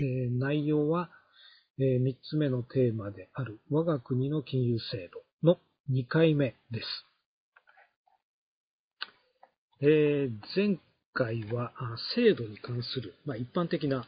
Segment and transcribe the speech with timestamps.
[0.00, 1.10] えー、内容は、
[1.78, 5.10] えー、3つ目のテーマである我が国の金融制
[5.42, 5.58] 度の
[5.90, 6.86] 2回目です。
[9.80, 10.78] えー、前
[11.14, 11.72] 回は
[12.14, 14.06] 制度に関する、まあ、一般的な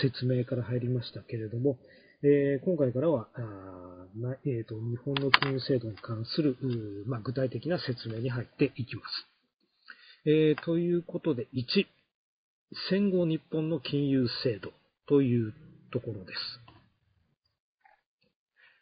[0.00, 1.76] 説明から入りましたけれども、
[2.22, 3.28] えー、今回からは、
[4.44, 6.56] えーと、日本の金融制度に関する、
[7.06, 9.26] まあ、具体的な説明に入っていきます。
[10.24, 11.86] えー、ということで、1、
[12.90, 14.72] 戦後日本の金融制度
[15.08, 15.54] という
[15.92, 16.60] ところです。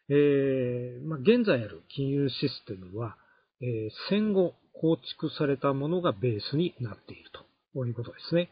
[0.09, 3.17] えーまあ、現在ある金融システムは、
[3.61, 7.31] えー、戦後構築されたものがベースになっている
[7.75, 8.51] ということですね。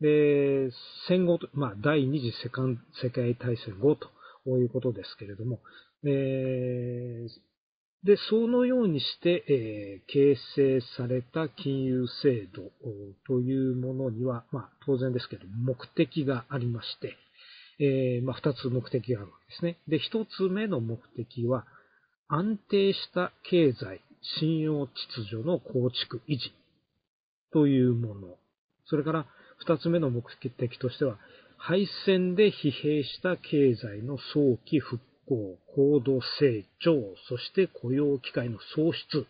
[0.00, 0.70] で、
[1.08, 4.10] 戦後、まあ、第二次世界大戦後と
[4.58, 5.60] いうことですけれども、
[6.04, 12.72] えー、で、そのようにして、えー、形成された金融制度
[13.26, 17.16] というものには、まあ、当然ですけど、目的がありまして、
[17.82, 19.78] えー、まあ、二つ目的があるわけですね。
[19.88, 21.66] で、一つ目の目的は、
[22.28, 24.00] 安定した経済、
[24.38, 26.52] 信用秩序の構築維持
[27.52, 28.36] というもの。
[28.86, 29.26] それから、
[29.58, 30.22] 二つ目の目
[30.58, 31.18] 的としては、
[31.58, 36.92] 敗戦で疲弊した経済の早期復興、高度成長、
[37.28, 39.26] そして雇用機会の創出。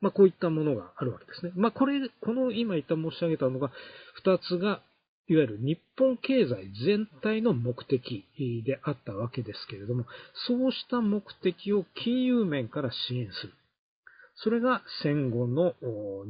[0.00, 1.52] まあ、こういったものがあるわけですね。
[1.56, 3.72] まあ、これ、この今言った申し上げたのが、
[4.14, 4.80] 二つが、
[5.28, 8.24] いわゆる日本経済全体の目的
[8.64, 10.06] であったわけですけれども、
[10.46, 13.52] そうした目的を金融面から支援する。
[14.36, 15.74] それが戦後の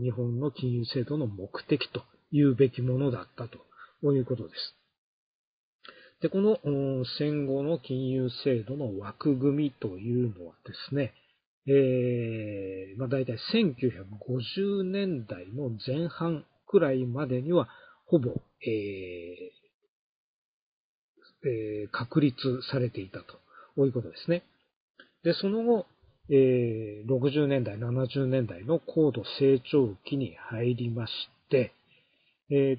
[0.03, 4.75] 日本の金融制度の目的というべきものだったということです。
[6.21, 6.59] で、この
[7.19, 11.15] 戦後の金融制度の枠組みというのはですね、
[11.67, 17.69] えー、まあ大体1950年代の前半くらいまでには、
[18.07, 18.33] ほぼ、
[18.65, 19.59] えー
[21.45, 22.37] えー、確立
[22.71, 23.21] されていた
[23.77, 24.43] ということですね。
[25.23, 25.87] で、その後、
[26.31, 31.13] えー、60年代、70年代の高度成長期に入りまし
[31.49, 31.73] て、
[32.51, 32.79] え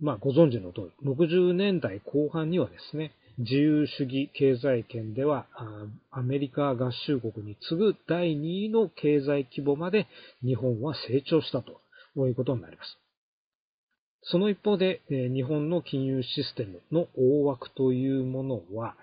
[0.00, 5.46] まあ、ご存知の通り、60年代後半にはですね、自由主義経済圏では、
[6.10, 10.08] アメリカ合衆国に次ぐ第2位の経済規模まで
[10.44, 11.80] 日本は成長したと
[12.26, 13.07] いうことになります。
[14.30, 18.94] その一方で、日本の金融システムの大枠というものは、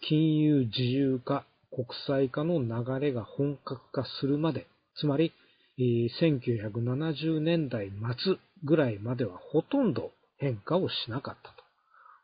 [0.00, 4.66] 金融自由化、国際化の流れが本格化するまで、
[4.96, 5.32] つまり
[5.78, 11.54] 1970年代末ぐらいまではほとんど変化をしなかった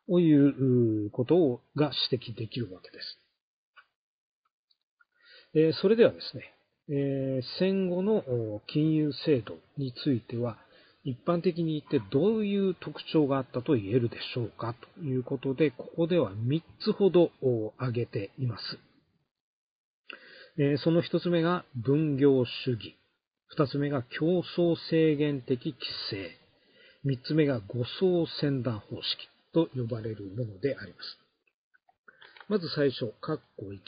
[0.09, 2.99] ということが指摘できるわけで
[5.73, 5.81] す。
[5.81, 6.53] それではですね、
[7.59, 10.59] 戦後の金融制度については、
[11.05, 17.31] 一般的に言ってどういう特徴があったと言えるでしょうかということで、ここでは3つほど
[17.77, 18.79] 挙げています。
[20.83, 22.97] その1つ目が分業主義。
[23.49, 25.77] 二つ目が競争制限的規
[26.11, 26.31] 制。
[27.05, 31.19] 三つ目が誤送船団方式と呼ばれるものであります。
[32.49, 33.79] まず最初、括弧1、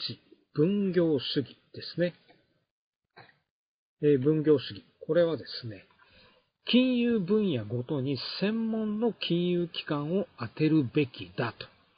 [0.53, 2.13] 分業主義ですね。
[4.03, 4.85] え、分業主義。
[4.99, 5.87] これはですね、
[6.69, 11.53] 金融分野ごとに専門の金融機関を当てるべきだ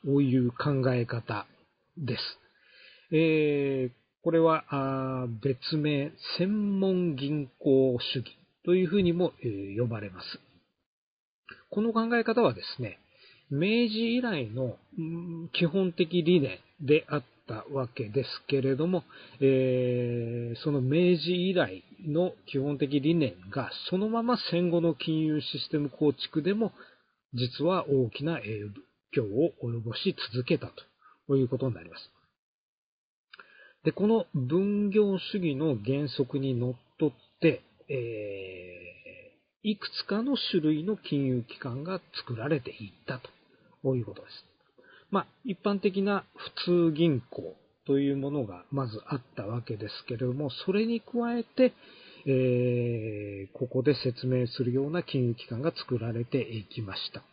[0.05, 1.47] という考え方
[1.97, 2.21] です。
[3.11, 3.91] えー、
[4.23, 9.31] これは別名、専門銀行主義というふうにも
[9.75, 10.39] 呼ばれます。
[11.71, 12.99] この考え方はですね、
[13.49, 14.75] 明治以来の
[15.53, 19.03] 基本的理念であったわけですけれども、
[19.41, 26.71] えー、その明治以来の基本的理念がそのまま戦後の金融システム構築でも
[27.33, 28.61] 実は大きな影
[29.11, 30.71] 響を及ぼし続けた
[31.27, 32.11] ということになります。
[33.83, 43.21] で、この分業主義の原則にのっとって、えー、いくつかの種類の金融機関が作られていった
[43.83, 44.45] ということです。
[45.11, 46.25] まあ、一般的な
[46.65, 51.73] 普通銀行というものがまずあったわけですけれども、それに加えて、
[52.25, 57.23] えー、ここで説明するような金融機関が作られていきました。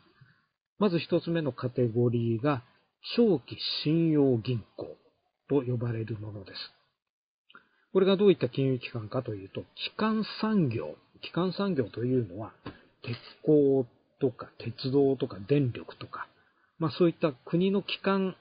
[0.79, 2.63] まず一つ目のカテゴリーが、
[3.17, 4.97] 長期信用銀行。
[5.49, 6.59] と呼ばれるものです。
[7.93, 10.97] これがどういった金融機関かというと、基幹産業。
[11.23, 12.53] 基幹産業というのは、
[13.03, 13.87] 鉄鋼
[14.21, 16.29] とか鉄道とか電力とか、
[16.79, 18.37] まあそういった国の基幹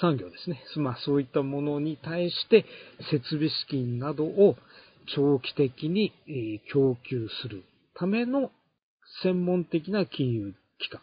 [0.00, 0.62] 産業ですね。
[0.76, 2.64] まあそういったものに対して
[3.10, 4.56] 設備資金などを
[5.14, 6.12] 長期的に
[6.72, 8.50] 供給するための
[9.22, 11.00] 専門的な金融機関。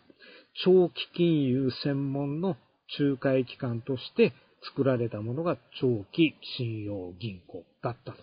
[0.66, 2.58] 長期金融専門の
[3.00, 4.34] 仲介機関として
[4.76, 8.14] 作られたものが長期信用銀行だった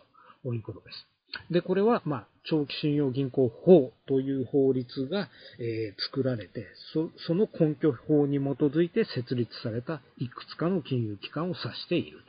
[0.43, 1.10] ということです。
[1.51, 5.29] で、これは、まあ、長期信用銀行法という法律が、
[5.59, 12.21] えー、作られてそ、その根拠法に基づいて設立されたいくつかの金融機関を指している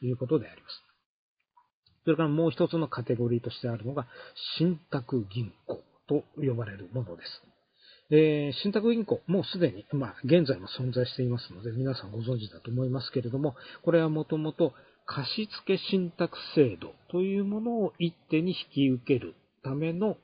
[0.00, 0.82] ということであります。
[2.04, 4.06] それからもう一つのカテゴリーとしてあるのが、
[4.58, 7.42] 信託銀行と呼ばれるものです。
[8.10, 14.74] えー、信託銀行、もうすでに、まあ、現在も存在していますので、皆さんご存知だと思いますけれども、これはもともと
[15.06, 20.16] 貸付信託制度というものを一手に引き受けるための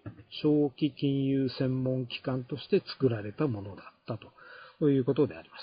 [0.42, 4.18] 長期金融専門機関として作られたものだった
[4.80, 5.62] ということであります。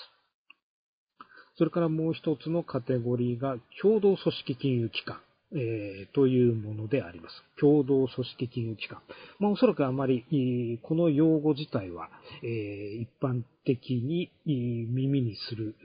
[1.58, 5.20] それからもう一つのカテゴリーが共同組織金融機関。
[5.54, 7.44] えー、というものであります。
[7.60, 9.02] 共同組織金融機関。
[9.40, 12.10] まあ、おそらくあまり、この用語自体は、
[12.44, 15.76] えー、一般的に耳にする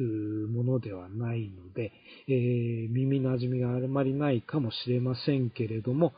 [0.48, 1.92] ものではないので、
[2.28, 6.14] えー、耳馴染みがあまりないかもしれませんけれども、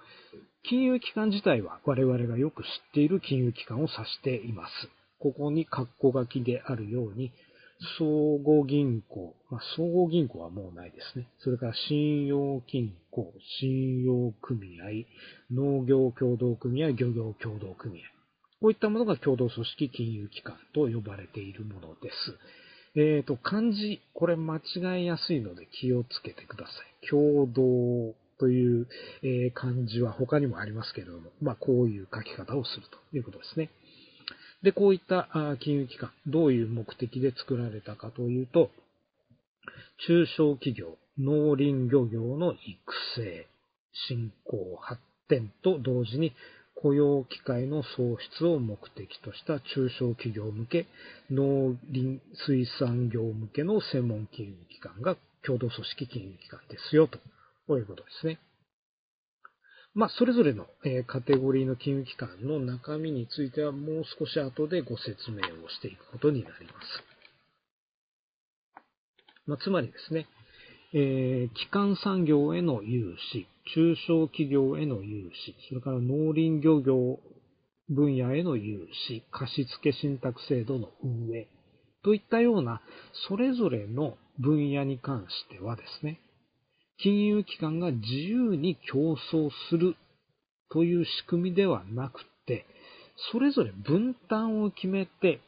[0.64, 4.72] 金融機関自体は我々がよく知っている金融機関を指しています。
[5.18, 7.32] ここに括弧書きであるように、
[7.98, 11.28] 総合銀行、まあ、総合銀行はもうないですね。
[11.38, 15.06] それから信用金庫、信用組合、
[15.52, 18.02] 農業協同組合、漁業協同組合。
[18.60, 22.38] こういったものが共同組織金融機関と呼ばれているものです。
[22.94, 26.72] えっ、ー、と、漢字、これ間違いやすいので気をつけてくださ
[27.04, 27.08] い。
[27.08, 28.86] 共同という、
[29.22, 33.70] え、漢字は他にもありますけれども、まあ、こういう書き方をするということですね。
[34.62, 35.28] で、こういった
[35.60, 38.70] 金融機関、どういう目的で作られたかというと、
[40.06, 42.60] 中小企業、農林漁業の育
[43.16, 43.46] 成、
[44.08, 46.32] 振興、発展と同時に
[46.74, 50.86] 雇用機会の創出を目的とした中小企業向け、
[51.30, 57.08] 農林水産業向けの専門金融機関が共同組織金融機関ですよ、
[57.66, 58.38] ということですね。
[59.94, 67.04] まあ、それぞれの、えカテゴリーの金融機関の中身についてはもう少し後でご説明をしていくことになります。
[69.46, 70.26] まあ、つまりですね、
[70.94, 77.20] えー、基幹産業への融資、中小企業への融資、それから農林漁業
[77.90, 81.48] 分野への融資、貸付信託制度の運営
[82.02, 82.80] といったような、
[83.28, 86.20] それぞれの分野に関してはですね、
[87.02, 89.96] 金融機関が自由に競争する
[90.70, 92.64] という仕組みではなくて、
[93.32, 95.40] それぞれ分担を決めて、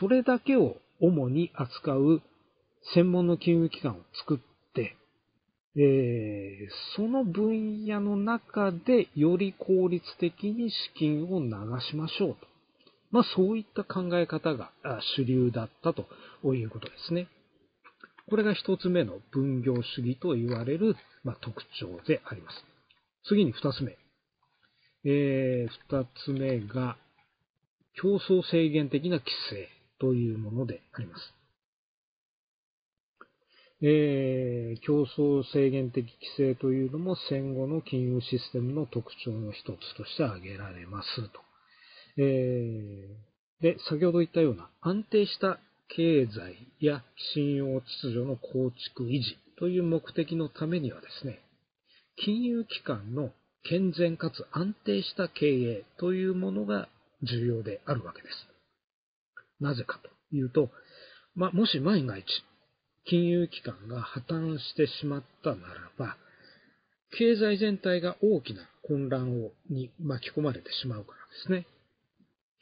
[0.00, 2.22] それだけを主に扱う
[2.94, 4.96] 専門の金融機関を作って、
[5.76, 11.50] えー、その分野の中でより効率的に資金を流
[11.88, 12.46] しましょうと。
[13.10, 14.70] まあそういった考え方が
[15.16, 16.06] 主流だったと
[16.54, 17.28] いうことですね。
[18.32, 22.64] これが一つ目の分業主義と言われる、まあ、特徴であります。
[23.28, 23.98] 次に二つ目。
[25.04, 26.96] えー、二つ目が、
[28.00, 29.68] 競争制限的な規制
[30.00, 31.34] というものであります。
[33.82, 41.40] えー、競争制限的規制というのも戦後の金融システムの特徴の一つとして挙げられますと。
[42.16, 45.60] えー、で、先ほど言ったような安定した
[45.94, 47.02] 経済や
[47.34, 51.40] 信用秩序の構築維持という目的のためにはですね、
[52.16, 53.30] 金融機関の
[53.64, 56.88] 健全かつ安定した経営というものが
[57.22, 58.34] 重要であるわけです。
[59.60, 60.70] なぜかというと、
[61.34, 62.24] ま、もし万が一、
[63.04, 66.16] 金融機関が破綻してしまったならば、
[67.18, 71.66] 経済全体が大きな混乱をに巻き込まれてしまうからですね。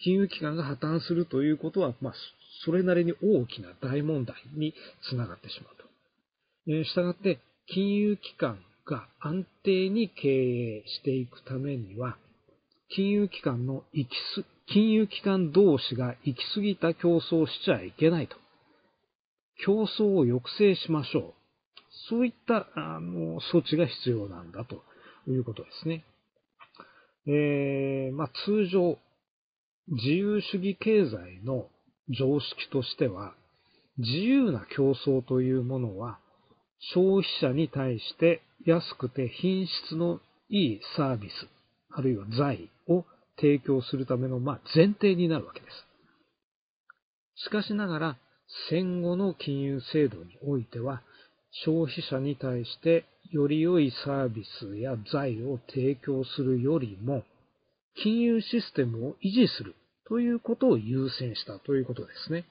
[0.02, 2.14] 金融機関が破綻するということは、まあ、
[2.64, 4.75] それなりに大きな大問題に
[5.09, 6.73] つながってしまうと。
[6.73, 12.17] え、したがって、金融機関が安定に経営していくためには、
[12.88, 18.37] 金融機関の行きす、金融機関同士が行き過ぎた競争をしちゃいけないと。
[19.64, 21.35] 競争を抑制しましょう。
[22.09, 24.83] そういったあの措置が必要なんだと
[25.29, 26.05] いうことですね。
[27.26, 28.99] えー、まあ、通常、
[29.88, 31.69] 自由主義経済の
[32.11, 33.35] 常識としては、
[33.99, 36.19] 自由な競争というものは、
[36.95, 41.33] 消費者に対して安くて品質のいいサービス、
[41.90, 43.05] あるいは財を
[43.37, 45.87] 提供するための、まあ、前提になるわけです。
[47.47, 48.17] しかしながら、
[48.69, 51.02] 戦後の金融制度においては、
[51.64, 57.25] 消費者に対してより良いサービスや財を提供するよりも、
[58.02, 59.75] 金融システムを維持する
[60.11, 62.45] ということを優先したということですね。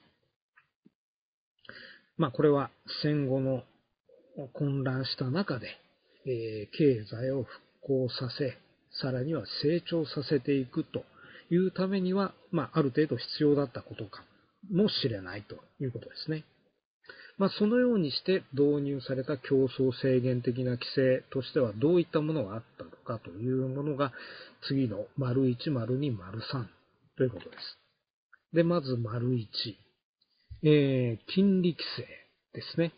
[2.16, 2.70] まあこれは
[3.02, 3.62] 戦後の
[4.54, 5.68] 混乱した中で、
[6.24, 8.56] えー、経済を復興させ、
[9.02, 11.04] さらには成長させていくと
[11.50, 14.24] いうためには、まあある程度必要だったことか
[14.72, 16.44] もしれないということですね。
[17.36, 24.12] まあ、そのようにして導入された競争制限的な規制としてはどういったものがあったのかというものが
[24.68, 26.79] 次の丸1、丸2、丸3
[27.20, 27.78] ということです。
[28.54, 29.46] で、まず丸1、
[30.62, 32.06] えー、金利規制
[32.54, 32.94] ですね。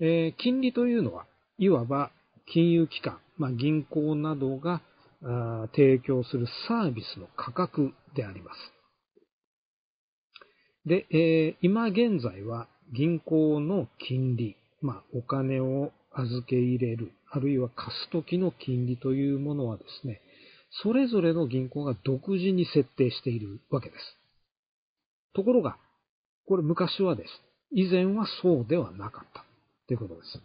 [0.00, 1.26] えー、金利というのは、
[1.58, 2.10] いわば
[2.46, 4.80] 金融機関、まあ、銀行などが
[5.76, 8.58] 提供するサービスの価格であります。
[10.86, 20.22] で、えー、今現在は銀行の金利、まあ、お金を預け入れる、あるいは貸す時の金利というものはですね、
[20.82, 24.16] それぞれの銀行が独自に設定しているわけです。
[25.34, 25.76] ところが、
[26.46, 27.42] これ昔はです。
[27.72, 29.44] 以前はそうではなかった
[29.86, 30.42] ということです。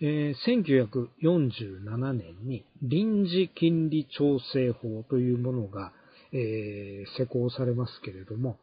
[0.00, 5.92] えー、1947年に臨時金利調整法というものが、
[6.32, 8.58] えー、施行されますけれども、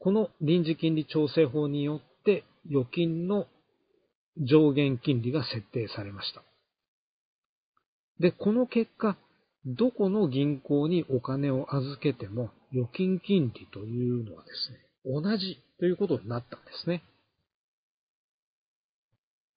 [0.00, 3.46] この臨時金利調整法によって預金の
[4.38, 6.42] 上限金利が設定されました。
[8.18, 9.16] で、この結果、
[9.66, 17.02] どこの銀行にお金を預けても預金金利というのはですね、同じということになったんですね。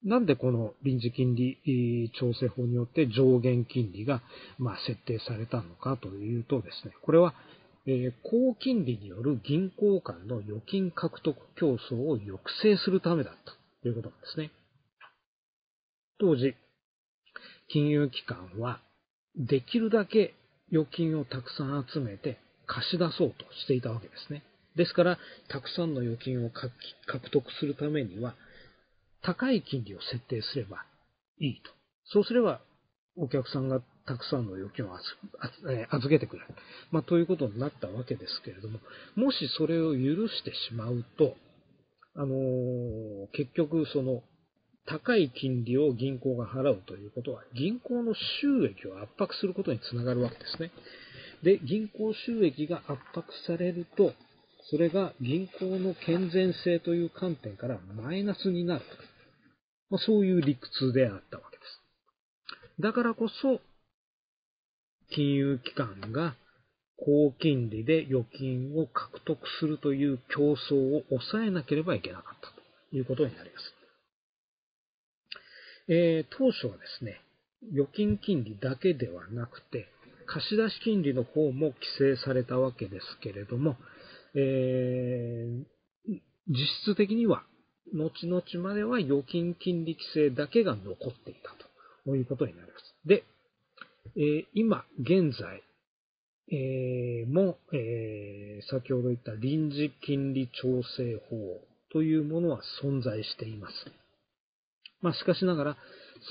[0.04, 4.22] なんでこの臨時金利調整法によって上限金利が、
[4.58, 7.34] ま、設定されたのかというとですね、これは、
[8.22, 14.50] 高金利による銀行間の預金獲得競争を抑制するためだったということなんですね。
[16.18, 16.54] 当時、
[17.68, 18.80] 金融機関は
[19.36, 20.34] できるだけ
[20.72, 24.42] 預金をたくさん集めて貸し出そうとしていたわけですね。
[24.76, 28.34] ですから、たくさんの預金を獲得するためには、
[29.22, 30.84] 高い金利を設定すれば
[31.38, 31.70] いいと。
[32.06, 32.60] そうすれば、
[33.16, 36.48] お客さんがたくさんの預金を預けてくれる。
[36.90, 38.80] まあ、ということになったわけですけれども、
[39.14, 41.36] もしそれを許してしまうと、
[42.16, 44.22] あのー、結局その、
[44.86, 50.70] 高い金利を銀行が払うということは、銀行の収益を圧迫することにつながるわけですね。
[51.42, 54.12] で、銀行収益が圧迫されると、
[54.70, 58.86] それが銀行の健全性という観点からマイナスになると。
[59.90, 61.82] まあ、そういう理屈であったわけです。
[62.80, 63.60] だからこそ、
[65.10, 66.34] 金融機関が
[66.96, 72.48] 高金利で預金を獲得するという競争を抑えなければいけなかった
[72.90, 73.83] ということになります。
[75.88, 77.20] えー、当初はですね、
[77.72, 79.86] 預金金利だけではなくて、
[80.26, 83.76] 貸出金利の方も規制されたわけですけれども、
[84.34, 85.64] えー、
[86.48, 87.44] 実質的には、
[87.92, 91.54] 後々までは預金金利規制だけが残っていた
[92.04, 92.96] ということになります。
[93.04, 93.24] で、
[94.16, 95.62] え今、現在、
[96.50, 101.60] えも、え先ほど言った臨時金利調整法
[101.92, 104.03] というものは存在しています。
[105.04, 105.76] まあ、しかしながら、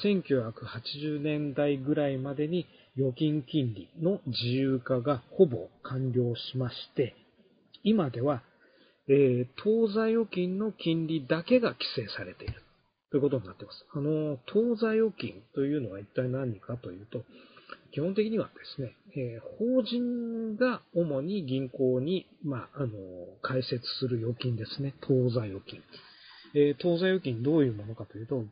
[0.03, 2.65] 1980年代ぐらいまでに
[2.98, 7.15] 預金金利の自由化がほぼ完了しまして、
[7.84, 8.42] 今では、
[9.08, 12.63] えー、当座預金の金利だけが規制されている
[13.12, 13.86] ということになっています。
[13.94, 17.22] あの、当座預金というのは一体何かというと、
[17.92, 22.89] 基本的にはですね、えー、法人が主に銀行に、まあ、あの、
[23.44, 24.96] 開設する預金ですね。
[25.01, 25.84] 当座預金。
[26.56, 28.46] えー、当座預金どういうものかというと、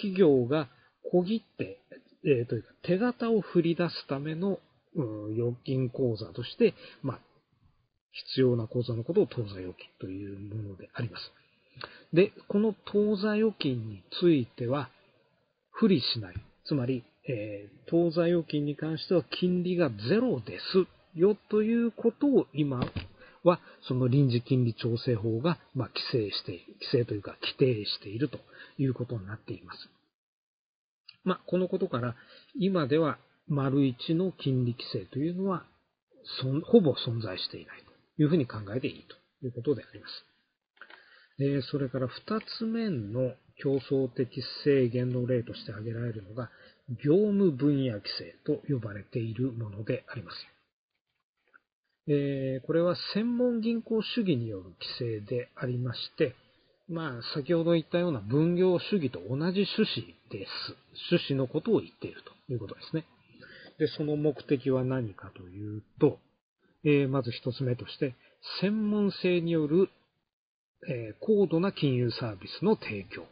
[0.00, 0.68] 企業が
[1.12, 1.78] 小切って、
[2.24, 4.58] えー、というか手形を振り出すための、
[4.96, 7.18] うん、預金口座として、まあ、
[8.12, 11.32] 必要な口座のことを当座預金というものであります。
[12.12, 14.90] で、この当座預金については、
[15.70, 16.34] 不利しない。
[16.64, 22.80] つまり、えー、当座預金に関しては金利がゼロですよということを今
[23.48, 28.38] はその臨時金利調整法が、まあ、規制して、規制というか規定していると
[28.78, 29.88] いうことになっています。
[31.24, 32.14] まあ、このことから
[32.54, 35.64] 今では丸一の金利規制というのは
[36.64, 37.78] ほぼ存在していない
[38.16, 39.04] というふうに考えていい
[39.40, 40.28] ということであります。
[41.40, 46.50] えそれから二つ目の競争的制限の例として挙げられるのが、
[47.04, 50.36] 業務分野規制と呼ばれているものであります。
[52.08, 56.34] えー、これは専門銀行主義による規制でありまして、
[56.88, 60.76] まあ、先ほど言ったような分業主義と同じ趣旨です。
[61.10, 63.04] 趣旨のことを言っているということですね。
[63.78, 66.18] で、その目的は何かというと、
[66.84, 68.14] えー、まず一つ目として、
[68.60, 69.90] 専門性による
[70.86, 73.26] え高度な金融サービスの提供。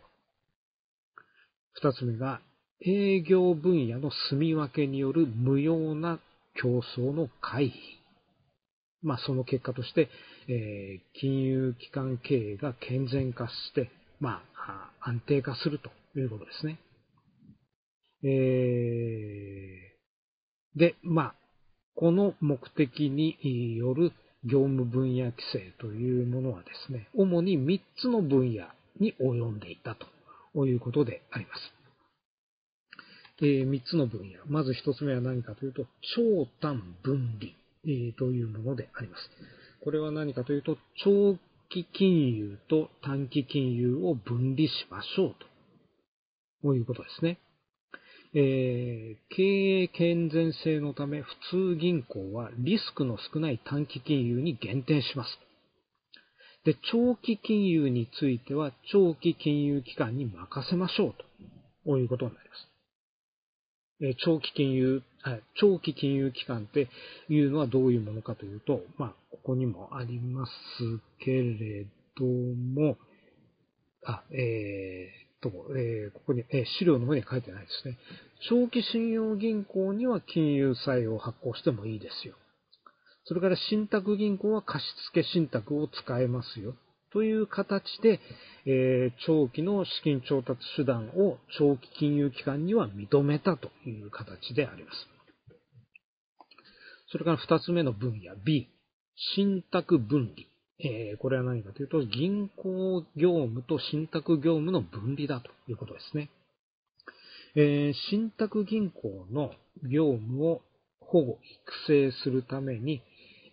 [1.74, 2.40] 二つ目が、
[2.80, 6.20] 営業分野の住み分けによる無用な
[6.54, 7.72] 競争の回避。
[9.06, 10.10] まあ、その結果として、
[10.48, 16.80] えー、金融機関経営が健全化して、まあ、安定化するということですね。
[18.24, 21.34] えー、で、まあ、
[21.94, 24.12] この目的による
[24.44, 28.66] 業務分野規制というものはですね、主に3つの分野
[28.98, 29.96] に及んでいた
[30.52, 31.60] ということであります。
[33.42, 34.44] えー、3つの分野。
[34.46, 35.86] まず1つ目は何かというと、
[36.16, 37.52] 長短分離、
[37.86, 39.30] えー、というものであります。
[39.82, 41.36] これは何かというと、長
[41.68, 45.46] 期金融と短期金融を分離しましょうと。
[46.62, 47.38] こういうことですね。
[48.34, 51.30] えー、経営健全性のため、普
[51.74, 55.38] 通銀行はリスクの少ない短期金融に限定します。
[56.64, 61.98] で、長期金融については、長期金融機関に任せましょうと。
[61.98, 62.75] いうことになります。
[64.24, 65.02] 長期金融、
[65.54, 66.88] 長期金融機関って
[67.28, 70.50] いうのはどういうものかというと、まあ、ここにもあります
[71.18, 71.86] けれ
[72.18, 72.96] ども、
[74.04, 77.98] あ、えー、と、えー、ここに、えー、資料の方に書いてないですね。
[78.48, 82.34] 長期信用銀行には金融債を発行してもいいですよ。
[83.24, 86.74] それから信託銀行は貸付信託を使えますよ。
[87.12, 88.20] という形で、
[88.66, 95.08] えー、長期の資金調達手段を長期金融機関には認めたという形であります。
[97.10, 98.68] それから二つ目の分野 B、
[99.36, 100.48] 信託分離。
[100.78, 106.30] えー、これは何かというと、銀行業務と信託業務の分離だということですね。
[107.54, 109.52] えー、信託銀行の
[109.90, 110.60] 業務を
[111.00, 111.38] 保護、
[111.86, 113.00] 育成するために、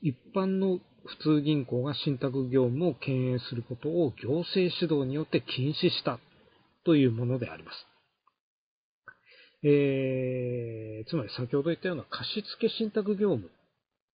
[0.02, 6.20] 一般の普通銀行が信託業務を経営することを行政指導によって禁止した
[6.86, 7.88] というものであります。
[9.66, 13.50] えー、つまり先ほど言ったような貸付信託業務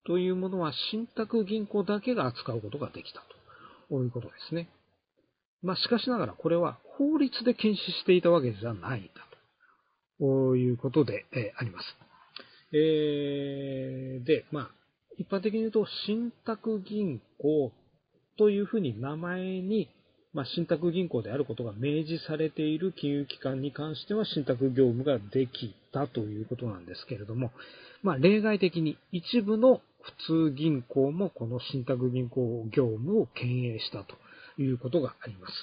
[0.06, 3.24] というものは信託銀行だけが扱うことができた
[3.90, 4.70] ということですね。
[5.62, 9.10] まあ、しかしながらこれは法律で禁止していたわけじゃないんだ
[10.20, 11.86] ということで、え、あります。
[12.72, 14.70] えー、で、まあ、
[15.20, 17.72] 一般的に言うと、信託銀行
[18.38, 19.90] というふうに名前に、
[20.34, 27.52] まあ、信託銀行であることが明示されている金融機関に関しては信託業務ができたということなんですけれども、
[28.02, 29.82] まあ、例外的に一部の
[30.28, 34.16] 普通銀行もこの信託銀行業務を経営したと
[34.62, 35.54] いうことがあります。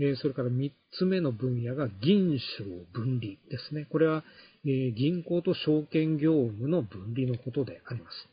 [0.00, 3.86] えそれから3つ目の分野が銀賞分離ですね。
[3.90, 4.24] これは、
[4.66, 8.31] え銀行と証券業務の分離のことであります。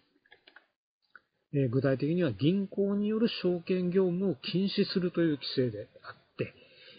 [1.53, 6.53] え具体的には銀行による証券業務を禁止するという規制であって、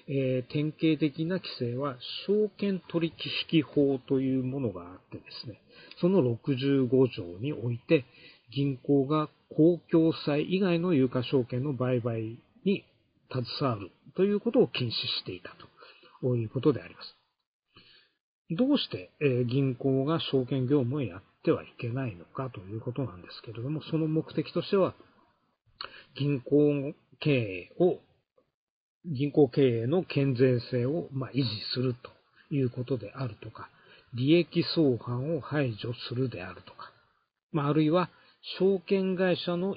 [0.08, 3.12] えー、典型的な規制は証券取
[3.52, 5.60] 引法というものがあってですね、
[6.00, 8.04] その65条において
[8.52, 12.84] 銀行が公共債以外の有価証券の売買に
[13.30, 15.50] 携わるということを禁止していた
[16.20, 17.16] ということであります。
[18.50, 19.10] どうして、
[19.46, 24.94] 銀行が証券業務をやってはいけないのかということなんですけれども、その目的としては、
[26.16, 27.98] 銀行経営を、
[29.06, 32.10] 銀行経営の健全性を、ま維持すると
[32.54, 33.68] いうことであるとか、
[34.14, 36.92] 利益相反を排除するであるとか、
[37.52, 38.10] まあ、あるいは、
[38.58, 39.76] 証券会社の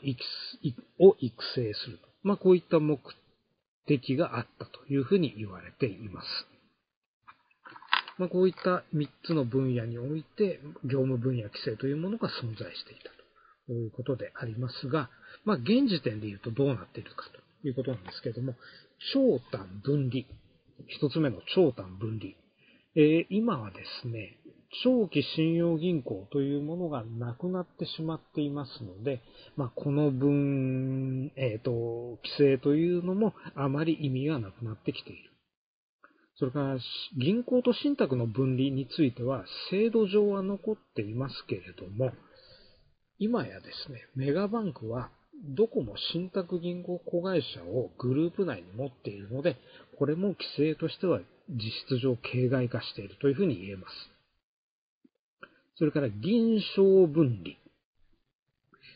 [1.00, 2.08] を育成すると。
[2.24, 3.00] まあ、こういった目
[3.86, 6.28] 的があったというふうに言われています。
[8.24, 13.12] まあ、こういった3つの分野において、業務分野規制というものが存在していた
[13.68, 15.10] ということでありますが、
[15.44, 17.26] まあ、現時点で言うとどうなっているか
[17.62, 18.56] ということなんですけれども、
[19.14, 20.24] 長短分離。
[20.88, 22.32] 一つ目の長短分離。
[22.96, 24.38] えー、今はですね、
[24.86, 29.22] 長期信用銀行というものがなくなってしまっていますので、
[29.58, 35.33] まあ、この分、えっ、ー、と、規制というのもあまり意味がなくなってきている。
[36.36, 36.78] それから
[37.18, 42.12] 銀行と信託の分離については制度上は残っていますけれども、
[43.20, 45.10] 今やですね、メガバンクは
[45.56, 49.58] どこも信託銀行子会社をグループ内に持っているので、
[50.00, 51.20] これも規制としては
[51.50, 53.94] 実質上形骸化しているというふうに言えます。
[55.76, 57.56] それから銀賞分離。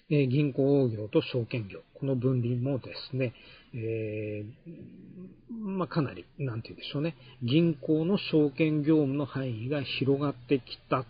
[0.10, 1.82] え銀行業と証券業。
[1.96, 3.34] この分離もですね、
[3.74, 7.16] えー、まあ、かなり、なんて言うんでしょうね。
[7.44, 11.06] 銀行の証券業務の範囲が広がってきた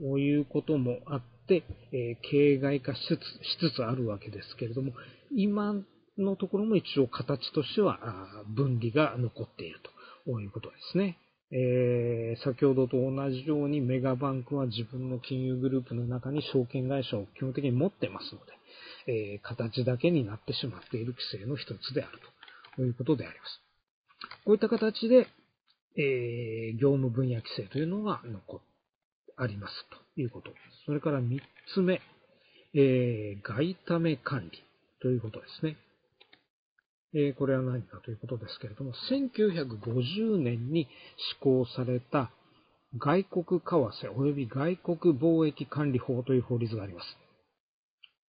[0.00, 4.92] ということもあって、えー、形骸化しつつしつつあるわけですけれども、
[5.34, 5.74] 今
[6.18, 7.98] のところも一応形としては
[8.48, 9.80] 分離が残っている
[10.26, 11.18] ということですね。
[11.52, 18.55] えー、先ほどと同じようにメガバンクは自分の金融グループの中に証券会社を基本的に持ってますので、
[19.06, 22.18] えー、形だけになってしまっている規制の一つである
[22.76, 23.60] ということであります。
[24.44, 25.26] こういった形で、
[25.96, 28.60] えー、業務分野規制というのが残
[29.36, 29.74] あります
[30.14, 30.50] ということ。
[30.86, 31.40] それから三
[31.74, 32.00] つ目、
[32.74, 34.62] えー、外為管理
[35.00, 35.76] ということですね。
[37.14, 40.88] えー、これは何かということですけれども、1950年に
[41.34, 42.30] 施行された
[42.98, 47.25] 外国為替及び外国貿易管理法という法律があります。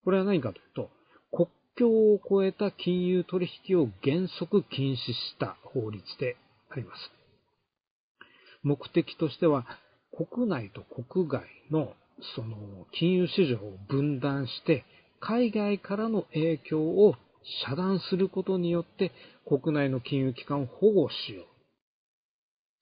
[0.04, 0.90] これは何かというと、
[1.30, 6.36] 国境を越えた金融取引を原則禁止した法律で
[6.70, 7.10] あります。
[8.62, 9.66] 目的としては、
[10.12, 11.92] 国内と国外の
[12.34, 12.56] その
[12.92, 14.84] 金融市場を分断して、
[15.20, 17.14] 海外からの影響を
[17.66, 19.12] 遮断することによって
[19.46, 21.46] 国内の金融機関を保護しよう。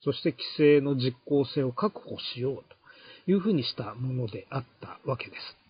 [0.03, 5.66] そして規制の実効性を確保しようというふうにしたものであったわけです。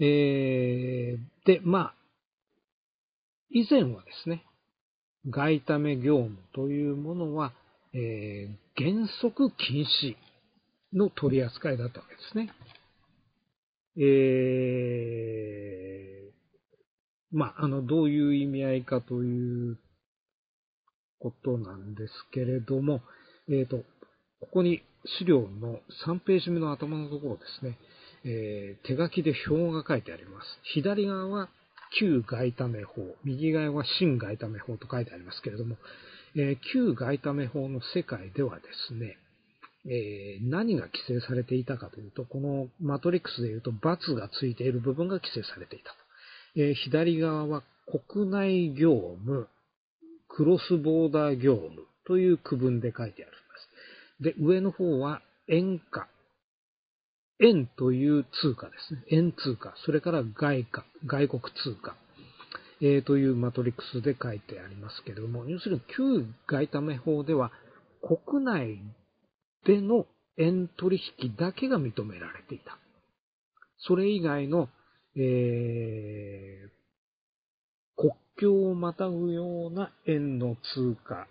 [0.00, 1.94] えー、で、まあ、
[3.50, 4.44] 以前はですね、
[5.28, 7.52] 外為業務というものは、
[7.92, 10.16] えー、原則禁止
[10.96, 12.50] の取り扱いだったわけですね。
[13.98, 19.78] えー、まあ、あの、どういう意味合いかという
[21.18, 23.02] ことなんですけれども、
[23.48, 23.84] えっ、ー、と、
[24.40, 24.82] ここに
[25.18, 27.76] 資料の3ページ目の頭のところですね、
[28.24, 30.46] えー、手書きで表が書いてあります。
[30.74, 31.48] 左側は
[31.98, 35.76] 旧外為法、右側は新外為法と書いてありますけれども、
[36.36, 39.16] えー、旧外為法の世界ではですね、
[39.86, 45.96] えー、何が規制されていたかというと、このマトリックスでいうと、×がついている部分が規制されていたと。
[46.56, 49.48] えー、左側は国内業務、
[50.28, 53.38] クロスボーダー業務という区分で書いてありま
[54.20, 54.22] す。
[54.22, 56.08] で、上の方は円価。
[57.40, 59.02] 円という通貨ですね。
[59.10, 59.74] 円通貨。
[59.84, 61.96] それから外貨、外国通貨。
[62.82, 67.52] えー、というマトリックスで書いてありますけれども、要するに旧外為法では
[68.02, 68.78] 国内
[69.66, 70.06] での
[70.38, 72.78] 円取引だけが認められていた。
[73.78, 74.68] それ以外の、
[75.16, 81.26] えー、国境をまたぐような円の通貨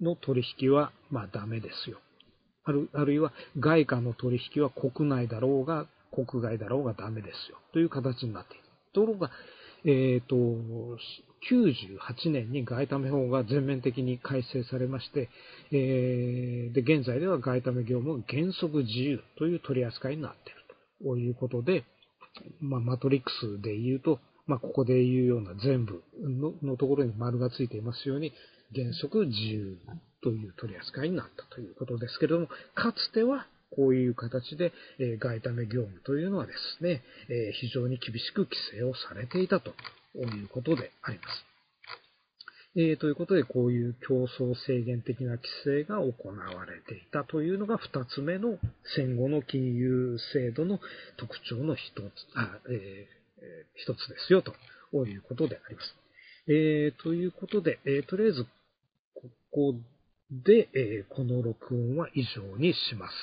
[0.00, 1.98] の取引は、まあダメですよ。
[2.64, 7.58] ある、あるいは外貨の取引は国内だろうが、国外だろうがダメですよ。
[7.72, 8.64] という形になっている。
[8.94, 9.30] ところが、
[9.84, 10.36] えっ、ー、と、
[11.50, 15.28] 98年に外為法が全面的に改正されまして、
[15.72, 20.60] えー、で、現在では外為業務が原則自由という取り扱いになっている
[21.02, 21.84] ということで、
[22.60, 26.02] まあ、マトリックスで言うと、まあ、ここで言うような全部
[26.62, 28.32] のところに丸がついていますように、
[28.74, 29.76] 原則自由
[30.24, 39.74] という取り扱いになったということですけれども、かつてはこういう形で、え外為業務というのはですね、え非常に厳しく規制をされていたと
[40.16, 41.54] いうことであります。
[42.76, 48.58] えー、ということで、こういう競争制限的な規制が行われていたというのが二つ目の
[48.96, 50.80] 戦後の金融制度の
[51.16, 52.02] 特徴の一つ、
[52.34, 53.44] あえー、
[53.76, 54.54] 一つですよと
[55.06, 55.94] いうことであります。
[56.48, 58.44] えー、ということで、えー、とりあえず、
[59.14, 59.74] ここ
[60.42, 63.14] で、えー、この録音は以上にします。